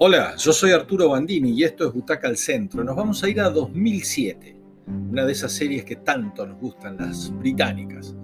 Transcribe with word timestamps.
Hola, 0.00 0.36
yo 0.36 0.52
soy 0.52 0.70
Arturo 0.70 1.08
Bandini 1.08 1.50
y 1.50 1.64
esto 1.64 1.84
es 1.84 1.92
Butaca 1.92 2.28
al 2.28 2.36
Centro. 2.36 2.84
Nos 2.84 2.94
vamos 2.94 3.24
a 3.24 3.28
ir 3.28 3.40
a 3.40 3.50
2007, 3.50 4.56
una 5.10 5.24
de 5.24 5.32
esas 5.32 5.50
series 5.50 5.84
que 5.84 5.96
tanto 5.96 6.46
nos 6.46 6.60
gustan, 6.60 6.98
las 6.98 7.36
británicas. 7.36 8.14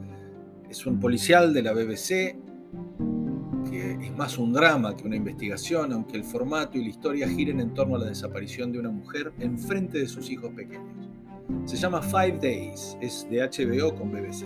Es 0.71 0.87
un 0.87 1.01
policial 1.01 1.53
de 1.53 1.63
la 1.65 1.73
BBC 1.73 2.37
que 3.69 3.99
es 4.01 4.17
más 4.17 4.39
un 4.39 4.53
drama 4.53 4.95
que 4.95 5.05
una 5.05 5.17
investigación, 5.17 5.93
aunque 5.93 6.17
el 6.17 6.23
formato 6.23 6.79
y 6.79 6.83
la 6.85 6.91
historia 6.91 7.29
giren 7.29 7.59
en 7.59 7.75
torno 7.75 7.97
a 7.97 7.99
la 7.99 8.07
desaparición 8.07 8.71
de 8.71 8.79
una 8.79 8.91
mujer 8.91 9.33
en 9.41 9.59
frente 9.59 9.99
de 9.99 10.07
sus 10.07 10.31
hijos 10.31 10.53
pequeños. 10.55 11.09
Se 11.65 11.77
llama 11.77 12.01
Five 12.01 12.39
Days, 12.41 12.97
es 13.01 13.27
de 13.29 13.41
HBO 13.41 13.93
con 13.97 14.13
BBC. 14.13 14.45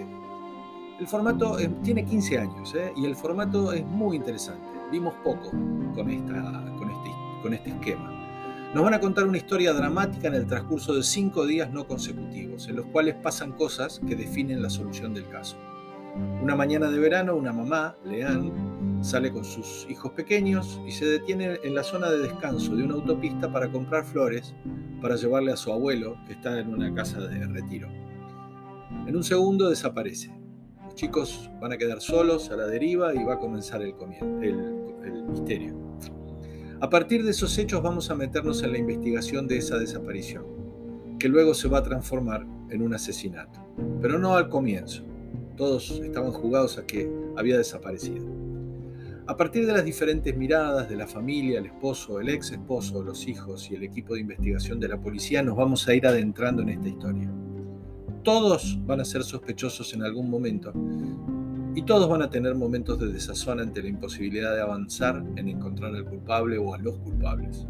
El 0.99 1.07
formato 1.07 1.59
tiene 1.83 2.07
15 2.07 2.39
años 2.39 2.75
¿eh? 2.75 2.91
y 2.97 3.05
el 3.05 3.15
formato 3.15 3.71
es 3.75 3.85
muy 3.85 4.17
interesante. 4.17 4.67
Vimos 4.91 5.13
poco 5.23 5.51
con 5.95 6.11
esta 6.11 6.65
con 7.43 7.55
este 7.55 7.71
esquema. 7.71 8.15
Nos 8.75 8.85
van 8.85 8.93
a 8.93 9.01
contar 9.01 9.27
una 9.27 9.39
historia 9.39 9.73
dramática 9.73 10.29
en 10.29 10.35
el 10.35 10.47
transcurso 10.47 10.95
de 10.95 11.03
cinco 11.03 11.47
días 11.47 11.73
no 11.73 11.87
consecutivos, 11.87 12.69
en 12.69 12.77
los 12.77 12.87
cuales 12.87 13.15
pasan 13.15 13.53
cosas 13.53 14.01
que 14.07 14.15
definen 14.15 14.63
la 14.63 14.69
solución 14.69 15.15
del 15.15 15.27
caso. 15.29 15.57
Una 16.43 16.55
mañana 16.55 16.91
de 16.91 16.99
verano, 16.99 17.35
una 17.35 17.53
mamá, 17.53 17.97
Leanne, 18.05 18.53
sale 19.01 19.33
con 19.33 19.45
sus 19.45 19.87
hijos 19.89 20.13
pequeños 20.13 20.81
y 20.87 20.91
se 20.91 21.07
detiene 21.07 21.59
en 21.63 21.75
la 21.75 21.83
zona 21.83 22.11
de 22.11 22.19
descanso 22.19 22.77
de 22.77 22.83
una 22.83 22.95
autopista 22.95 23.51
para 23.51 23.71
comprar 23.71 24.05
flores 24.05 24.55
para 25.01 25.17
llevarle 25.17 25.53
a 25.53 25.57
su 25.57 25.73
abuelo, 25.73 26.17
que 26.27 26.35
está 26.35 26.59
en 26.59 26.75
una 26.75 26.93
casa 26.93 27.21
de 27.21 27.47
retiro. 27.47 27.89
En 29.07 29.17
un 29.17 29.25
segundo 29.25 29.71
desaparece. 29.71 30.31
Los 30.85 30.95
chicos 30.95 31.51
van 31.61 31.73
a 31.73 31.79
quedar 31.79 32.01
solos 32.01 32.51
a 32.51 32.57
la 32.57 32.67
deriva 32.67 33.15
y 33.15 33.25
va 33.25 33.35
a 33.35 33.39
comenzar 33.39 33.81
el, 33.81 33.95
el 34.43 35.25
misterio. 35.25 35.88
A 36.81 36.89
partir 36.89 37.25
de 37.25 37.33
esos 37.33 37.59
hechos 37.59 37.83
vamos 37.83 38.09
a 38.09 38.15
meternos 38.15 38.63
en 38.63 38.71
la 38.71 38.79
investigación 38.79 39.49
de 39.49 39.59
esa 39.59 39.79
desaparición, 39.79 40.45
que 41.19 41.29
luego 41.29 41.53
se 41.53 41.67
va 41.67 41.79
a 41.79 41.83
transformar 41.83 42.47
en 42.71 42.83
un 42.83 42.95
asesinato. 42.95 43.59
Pero 44.01 44.17
no 44.17 44.37
al 44.37 44.49
comienzo. 44.49 45.03
Todos 45.57 45.91
estaban 45.91 46.31
jugados 46.31 46.79
a 46.79 46.87
que 46.87 47.11
había 47.37 47.59
desaparecido. 47.59 48.25
A 49.27 49.37
partir 49.37 49.67
de 49.67 49.73
las 49.73 49.85
diferentes 49.85 50.37
miradas 50.37 50.89
de 50.89 50.95
la 50.95 51.09
familia, 51.09 51.59
el 51.59 51.67
esposo, 51.67 52.21
el 52.21 52.29
ex 52.29 52.53
esposo, 52.53 53.03
los 53.03 53.27
hijos 53.27 53.69
y 53.73 53.75
el 53.75 53.83
equipo 53.83 54.15
de 54.15 54.21
investigación 54.21 54.79
de 54.79 54.87
la 54.87 55.01
policía, 55.01 55.43
nos 55.43 55.57
vamos 55.57 55.89
a 55.89 55.95
ir 55.97 56.07
adentrando 56.07 56.63
en 56.63 56.69
esta 56.69 56.89
historia. 56.89 57.29
Todos 58.23 58.79
van 58.87 59.01
a 59.01 59.05
ser 59.05 59.25
sospechosos 59.25 59.93
en 59.95 60.05
algún 60.05 60.31
momento 60.31 60.73
y 61.75 61.83
todos 61.83 62.09
van 62.09 62.23
a 62.23 62.31
tener 62.31 62.55
momentos 62.55 62.99
de 62.99 63.13
desazón 63.13 63.61
ante 63.61 63.83
la 63.83 63.89
imposibilidad 63.89 64.55
de 64.55 64.63
avanzar 64.63 65.23
en 65.37 65.49
encontrar 65.49 65.95
al 65.95 66.05
culpable 66.05 66.59
o 66.59 66.75
a 66.75 66.79
los 66.79 66.97
culpables. 66.99 67.67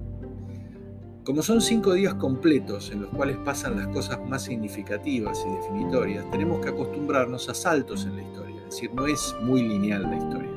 Como 1.24 1.42
son 1.42 1.60
cinco 1.60 1.92
días 1.92 2.14
completos 2.14 2.90
en 2.90 3.02
los 3.02 3.10
cuales 3.10 3.36
pasan 3.44 3.76
las 3.76 3.88
cosas 3.88 4.18
más 4.26 4.44
significativas 4.44 5.44
y 5.46 5.54
definitorias, 5.56 6.30
tenemos 6.30 6.60
que 6.60 6.70
acostumbrarnos 6.70 7.48
a 7.50 7.54
saltos 7.54 8.06
en 8.06 8.16
la 8.16 8.22
historia, 8.22 8.56
es 8.56 8.70
decir, 8.70 8.90
no 8.94 9.06
es 9.06 9.36
muy 9.42 9.62
lineal 9.62 10.02
la 10.04 10.16
historia, 10.16 10.50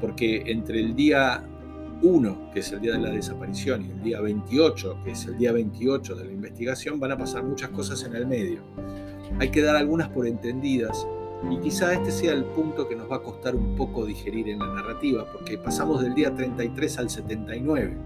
porque 0.00 0.44
entre 0.46 0.80
el 0.80 0.94
día 0.94 1.46
1, 2.00 2.50
que 2.52 2.60
es 2.60 2.72
el 2.72 2.80
día 2.80 2.92
de 2.92 3.00
la 3.00 3.10
desaparición, 3.10 3.84
y 3.84 3.90
el 3.90 4.02
día 4.02 4.20
28, 4.20 4.98
que 5.04 5.10
es 5.10 5.26
el 5.26 5.36
día 5.36 5.52
28 5.52 6.16
de 6.16 6.24
la 6.24 6.32
investigación, 6.32 6.98
van 6.98 7.12
a 7.12 7.18
pasar 7.18 7.44
muchas 7.44 7.68
cosas 7.68 8.02
en 8.04 8.16
el 8.16 8.26
medio. 8.26 8.62
Hay 9.38 9.50
que 9.50 9.60
dar 9.62 9.76
algunas 9.76 10.08
por 10.08 10.26
entendidas 10.26 11.06
y 11.50 11.58
quizá 11.58 11.92
este 11.92 12.10
sea 12.10 12.32
el 12.32 12.44
punto 12.44 12.88
que 12.88 12.96
nos 12.96 13.10
va 13.10 13.16
a 13.16 13.22
costar 13.22 13.54
un 13.56 13.74
poco 13.76 14.06
digerir 14.06 14.48
en 14.48 14.60
la 14.60 14.72
narrativa, 14.72 15.26
porque 15.30 15.58
pasamos 15.58 16.02
del 16.02 16.14
día 16.14 16.34
33 16.34 16.98
al 16.98 17.10
79. 17.10 17.96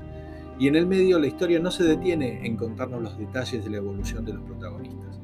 Y 0.58 0.68
en 0.68 0.76
el 0.76 0.86
medio 0.86 1.18
la 1.18 1.26
historia 1.26 1.58
no 1.60 1.70
se 1.70 1.84
detiene 1.84 2.46
en 2.46 2.56
contarnos 2.56 3.02
los 3.02 3.18
detalles 3.18 3.62
de 3.62 3.70
la 3.70 3.76
evolución 3.76 4.24
de 4.24 4.32
los 4.32 4.42
protagonistas. 4.42 5.20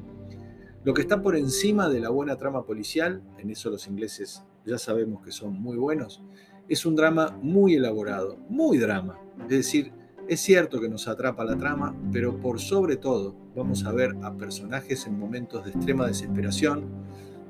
Lo 0.83 0.93
que 0.93 1.01
está 1.01 1.21
por 1.21 1.35
encima 1.35 1.89
de 1.89 2.01
la 2.01 2.09
buena 2.09 2.37
trama 2.37 2.65
policial, 2.65 3.23
en 3.39 3.49
eso 3.49 3.69
los 3.69 3.87
ingleses 3.87 4.43
ya 4.65 4.77
sabemos 4.77 5.23
que 5.23 5.31
son 5.31 5.53
muy 5.53 5.77
buenos, 5.77 6.21
es 6.69 6.85
un 6.85 6.95
drama 6.95 7.37
muy 7.41 7.75
elaborado, 7.75 8.37
muy 8.49 8.77
drama. 8.77 9.19
Es 9.43 9.49
decir, 9.49 9.91
es 10.27 10.39
cierto 10.39 10.79
que 10.79 10.87
nos 10.87 11.07
atrapa 11.07 11.43
la 11.43 11.57
trama, 11.57 11.95
pero 12.11 12.39
por 12.39 12.59
sobre 12.59 12.95
todo 12.95 13.35
vamos 13.55 13.85
a 13.85 13.91
ver 13.91 14.15
a 14.23 14.35
personajes 14.35 15.05
en 15.07 15.19
momentos 15.19 15.65
de 15.65 15.71
extrema 15.71 16.07
desesperación, 16.07 17.02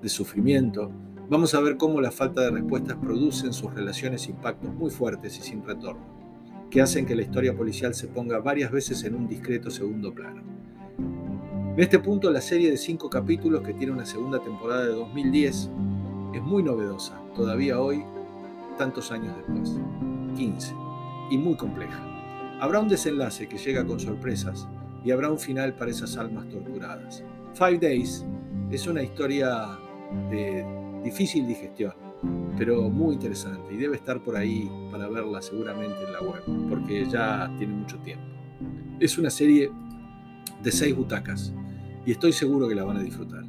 de 0.03 0.09
sufrimiento, 0.09 0.91
vamos 1.29 1.55
a 1.55 1.61
ver 1.61 1.77
cómo 1.77 2.01
la 2.01 2.11
falta 2.11 2.41
de 2.41 2.51
respuestas 2.51 2.97
produce 2.97 3.47
en 3.47 3.53
sus 3.53 3.73
relaciones 3.73 4.27
impactos 4.27 4.73
muy 4.75 4.91
fuertes 4.91 5.39
y 5.39 5.41
sin 5.41 5.63
retorno, 5.63 6.03
que 6.69 6.81
hacen 6.81 7.05
que 7.05 7.15
la 7.15 7.21
historia 7.21 7.55
policial 7.55 7.95
se 7.95 8.07
ponga 8.07 8.39
varias 8.39 8.69
veces 8.69 9.01
en 9.05 9.15
un 9.15 9.27
discreto 9.29 9.71
segundo 9.71 10.13
plano. 10.13 10.43
En 10.99 11.79
este 11.79 11.99
punto, 11.99 12.29
la 12.29 12.41
serie 12.41 12.69
de 12.69 12.77
cinco 12.77 13.09
capítulos 13.09 13.63
que 13.63 13.73
tiene 13.73 13.93
una 13.93 14.05
segunda 14.05 14.39
temporada 14.39 14.83
de 14.83 14.93
2010 14.93 15.69
es 16.35 16.41
muy 16.41 16.61
novedosa, 16.61 17.19
todavía 17.33 17.79
hoy, 17.79 18.03
tantos 18.77 19.09
años 19.11 19.33
después, 19.37 19.79
15, 20.35 20.75
y 21.31 21.37
muy 21.37 21.55
compleja. 21.55 22.03
Habrá 22.59 22.79
un 22.79 22.89
desenlace 22.89 23.47
que 23.47 23.57
llega 23.57 23.85
con 23.85 23.99
sorpresas 23.99 24.67
y 25.05 25.11
habrá 25.11 25.31
un 25.31 25.39
final 25.39 25.73
para 25.75 25.91
esas 25.91 26.17
almas 26.17 26.47
torturadas. 26.49 27.23
Five 27.53 27.79
Days 27.79 28.25
es 28.69 28.87
una 28.87 29.03
historia 29.03 29.77
de 30.29 30.65
difícil 31.03 31.47
digestión, 31.47 31.93
pero 32.57 32.89
muy 32.89 33.15
interesante 33.15 33.73
y 33.73 33.77
debe 33.77 33.97
estar 33.97 34.21
por 34.21 34.35
ahí 34.35 34.69
para 34.91 35.07
verla 35.09 35.41
seguramente 35.41 35.97
en 36.05 36.13
la 36.13 36.21
web, 36.21 36.69
porque 36.69 37.05
ya 37.05 37.51
tiene 37.57 37.73
mucho 37.73 37.97
tiempo. 37.99 38.25
Es 38.99 39.17
una 39.17 39.29
serie 39.29 39.69
de 40.61 40.71
seis 40.71 40.95
butacas 40.95 41.53
y 42.05 42.11
estoy 42.11 42.31
seguro 42.31 42.67
que 42.67 42.75
la 42.75 42.83
van 42.83 42.97
a 42.97 43.01
disfrutar. 43.01 43.43